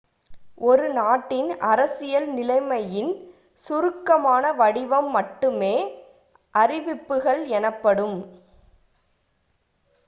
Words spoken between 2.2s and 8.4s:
நிலைமையின் சுருக்கமான வடிவம் மட்டுமே அறிவிப்புகள் எனப்படும்